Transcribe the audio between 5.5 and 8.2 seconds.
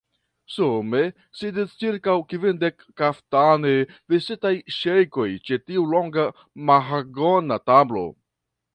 ĉe tiu longa mahagona tablo.